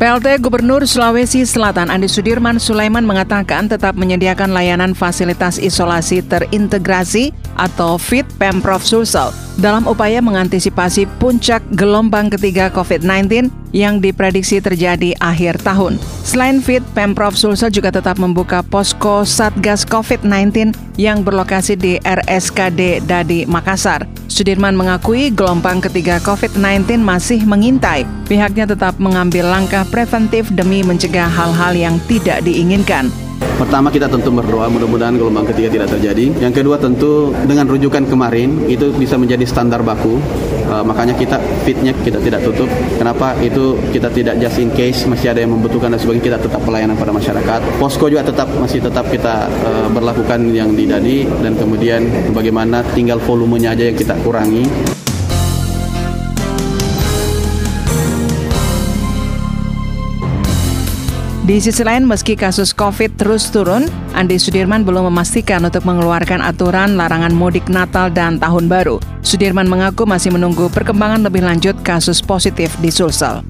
PLT 0.00 0.40
Gubernur 0.40 0.88
Sulawesi 0.88 1.44
Selatan 1.44 1.92
Andi 1.92 2.08
Sudirman 2.08 2.56
Sulaiman 2.56 3.04
mengatakan 3.04 3.68
tetap 3.68 4.00
menyediakan 4.00 4.48
layanan 4.48 4.96
fasilitas 4.96 5.60
isolasi 5.60 6.24
terintegrasi 6.24 7.36
atau 7.60 8.00
FIT 8.00 8.24
Pemprov 8.40 8.80
Sulsel 8.80 9.28
dalam 9.60 9.84
upaya 9.84 10.24
mengantisipasi 10.24 11.04
puncak 11.20 11.60
gelombang 11.76 12.32
ketiga 12.32 12.72
COVID-19 12.72 13.52
yang 13.76 14.00
diprediksi 14.00 14.64
terjadi 14.64 15.12
akhir 15.20 15.60
tahun. 15.60 16.00
Selain 16.24 16.64
FIT, 16.64 16.80
Pemprov 16.96 17.36
Sulsel 17.36 17.68
juga 17.68 17.92
tetap 17.92 18.16
membuka 18.16 18.64
posko 18.64 19.28
Satgas 19.28 19.84
COVID-19 19.84 20.72
yang 20.96 21.20
berlokasi 21.20 21.76
di 21.76 22.00
RSKD 22.00 23.04
Dadi 23.04 23.44
Makassar. 23.44 24.19
Sudirman 24.30 24.78
mengakui 24.78 25.34
gelombang 25.34 25.82
ketiga 25.82 26.22
COVID-19 26.22 27.02
masih 27.02 27.42
mengintai. 27.42 28.06
Pihaknya 28.30 28.62
tetap 28.62 28.94
mengambil 29.02 29.50
langkah 29.50 29.82
preventif 29.90 30.46
demi 30.54 30.86
mencegah 30.86 31.26
hal-hal 31.26 31.74
yang 31.74 31.98
tidak 32.06 32.46
diinginkan. 32.46 33.10
Pertama 33.40 33.92
kita 33.92 34.08
tentu 34.08 34.32
berdoa 34.32 34.72
mudah-mudahan 34.72 35.20
gelombang 35.20 35.44
ketiga 35.52 35.68
tidak 35.68 35.88
terjadi. 35.92 36.32
Yang 36.40 36.64
kedua 36.64 36.80
tentu 36.80 37.32
dengan 37.44 37.68
rujukan 37.68 38.08
kemarin 38.08 38.68
itu 38.72 38.88
bisa 38.96 39.20
menjadi 39.20 39.44
standar 39.44 39.84
baku. 39.84 40.16
Uh, 40.70 40.86
makanya 40.86 41.12
kita 41.18 41.36
fitnya 41.66 41.92
kita 42.00 42.22
tidak 42.24 42.40
tutup. 42.46 42.70
Kenapa? 42.96 43.36
Itu 43.42 43.76
kita 43.90 44.08
tidak 44.14 44.40
just 44.40 44.56
in 44.62 44.72
case 44.72 45.04
masih 45.04 45.34
ada 45.34 45.44
yang 45.44 45.52
membutuhkan 45.52 45.92
dan 45.92 46.00
sebagainya 46.00 46.24
kita 46.32 46.38
tetap 46.40 46.60
pelayanan 46.64 46.96
pada 46.96 47.12
masyarakat. 47.12 47.60
Posko 47.76 48.08
juga 48.08 48.24
tetap 48.24 48.48
masih 48.56 48.80
tetap 48.80 49.04
kita 49.12 49.50
uh, 49.50 49.88
berlakukan 49.92 50.40
yang 50.54 50.72
di 50.72 50.88
Dadi 50.88 51.18
dan 51.44 51.58
kemudian 51.58 52.32
bagaimana 52.32 52.80
tinggal 52.96 53.20
volumenya 53.20 53.76
aja 53.76 53.92
yang 53.92 53.98
kita 53.98 54.16
kurangi. 54.24 54.64
Di 61.50 61.58
sisi 61.58 61.82
lain, 61.82 62.06
meski 62.06 62.38
kasus 62.38 62.70
COVID 62.70 63.18
terus 63.18 63.50
turun, 63.50 63.90
Andi 64.14 64.38
Sudirman 64.38 64.86
belum 64.86 65.10
memastikan 65.10 65.58
untuk 65.66 65.82
mengeluarkan 65.82 66.38
aturan 66.38 66.94
larangan 66.94 67.34
mudik 67.34 67.66
Natal 67.66 68.06
dan 68.06 68.38
Tahun 68.38 68.70
Baru. 68.70 69.02
Sudirman 69.26 69.66
mengaku 69.66 70.06
masih 70.06 70.30
menunggu 70.30 70.70
perkembangan 70.70 71.26
lebih 71.26 71.42
lanjut 71.42 71.74
kasus 71.82 72.22
positif 72.22 72.70
di 72.78 72.94
Sulsel. 72.94 73.42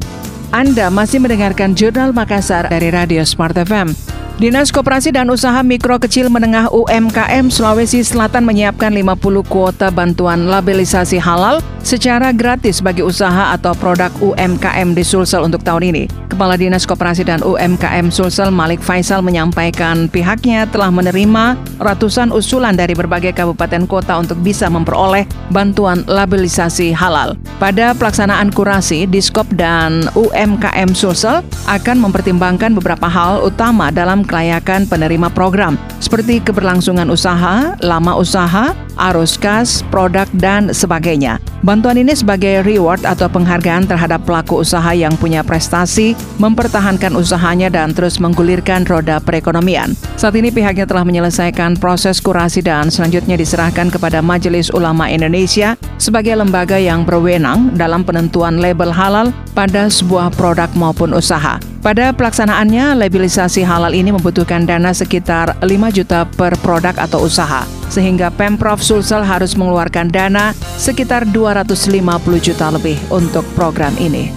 Anda 0.48 0.88
masih 0.88 1.20
mendengarkan 1.20 1.76
Jurnal 1.76 2.16
Makassar 2.16 2.72
dari 2.72 2.88
Radio 2.88 3.20
Smart 3.20 3.52
FM. 3.52 3.92
Dinas 4.40 4.72
Koperasi 4.72 5.12
dan 5.12 5.28
Usaha 5.28 5.60
Mikro 5.60 6.00
Kecil 6.00 6.32
Menengah 6.32 6.72
UMKM 6.72 7.52
Sulawesi 7.52 8.00
Selatan 8.00 8.48
menyiapkan 8.48 8.88
50 8.88 9.20
kuota 9.44 9.92
bantuan 9.92 10.48
labelisasi 10.48 11.20
halal 11.20 11.60
secara 11.84 12.32
gratis 12.32 12.80
bagi 12.80 13.04
usaha 13.04 13.52
atau 13.52 13.76
produk 13.76 14.08
UMKM 14.24 14.96
di 14.96 15.04
Sulsel 15.04 15.44
untuk 15.44 15.60
tahun 15.60 15.92
ini. 15.92 16.04
Kepala 16.32 16.56
Dinas 16.56 16.88
Koperasi 16.88 17.28
dan 17.28 17.44
UMKM 17.44 18.08
Sulsel 18.08 18.48
Malik 18.48 18.80
Faisal 18.80 19.20
menyampaikan 19.20 20.08
pihaknya 20.08 20.64
telah 20.72 20.88
menerima 20.88 21.60
ratusan 21.76 22.32
usulan 22.32 22.72
dari 22.72 22.96
berbagai 22.96 23.36
kabupaten 23.36 23.84
kota 23.84 24.16
untuk 24.16 24.40
bisa 24.40 24.72
memperoleh 24.72 25.28
bantuan 25.52 26.00
labelisasi 26.08 26.96
halal. 26.96 27.36
Pada 27.60 27.92
pelaksanaan 27.92 28.56
kurasi, 28.56 29.04
Diskop 29.04 29.44
dan 29.52 30.08
UMKM 30.16 30.96
Sulsel 30.96 31.44
akan 31.68 31.96
mempertimbangkan 32.08 32.72
beberapa 32.72 33.04
hal 33.04 33.44
utama 33.44 33.92
dalam 33.92 34.24
kelayakan 34.30 34.86
penerima 34.86 35.26
program, 35.34 35.74
seperti 35.98 36.38
keberlangsungan 36.38 37.10
usaha, 37.10 37.74
lama 37.82 38.14
usaha, 38.14 38.70
arus 39.08 39.40
kas, 39.40 39.80
produk, 39.88 40.28
dan 40.36 40.68
sebagainya. 40.76 41.40
Bantuan 41.60 42.00
ini 42.00 42.16
sebagai 42.16 42.64
reward 42.64 43.04
atau 43.04 43.28
penghargaan 43.28 43.84
terhadap 43.84 44.24
pelaku 44.24 44.64
usaha 44.64 44.92
yang 44.96 45.12
punya 45.20 45.44
prestasi, 45.44 46.16
mempertahankan 46.40 47.12
usahanya 47.12 47.68
dan 47.68 47.92
terus 47.92 48.16
menggulirkan 48.16 48.88
roda 48.88 49.20
perekonomian. 49.20 49.92
Saat 50.16 50.40
ini 50.40 50.48
pihaknya 50.48 50.88
telah 50.88 51.04
menyelesaikan 51.04 51.76
proses 51.76 52.16
kurasi 52.20 52.64
dan 52.64 52.88
selanjutnya 52.88 53.36
diserahkan 53.36 53.92
kepada 53.92 54.24
Majelis 54.24 54.72
Ulama 54.72 55.08
Indonesia 55.12 55.76
sebagai 56.00 56.32
lembaga 56.32 56.80
yang 56.80 57.04
berwenang 57.04 57.76
dalam 57.76 58.08
penentuan 58.08 58.56
label 58.56 58.88
halal 58.88 59.28
pada 59.52 59.92
sebuah 59.92 60.32
produk 60.36 60.72
maupun 60.72 61.12
usaha. 61.12 61.60
Pada 61.80 62.12
pelaksanaannya, 62.12 62.92
labelisasi 63.00 63.64
halal 63.64 63.96
ini 63.96 64.12
membutuhkan 64.12 64.68
dana 64.68 64.92
sekitar 64.92 65.56
5 65.64 65.96
juta 65.96 66.28
per 66.28 66.52
produk 66.60 66.92
atau 67.00 67.24
usaha, 67.24 67.64
sehingga 67.90 68.30
Pemprov 68.30 68.80
Sulsel 68.80 69.26
harus 69.26 69.58
mengeluarkan 69.58 70.08
dana 70.08 70.54
sekitar 70.78 71.26
250 71.28 72.00
juta 72.40 72.70
lebih 72.70 72.96
untuk 73.10 73.44
program 73.58 73.92
ini. 73.98 74.30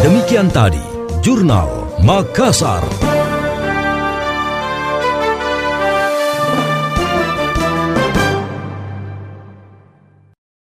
Demikian 0.00 0.48
tadi, 0.48 0.80
Jurnal 1.20 2.00
Makassar. 2.00 3.19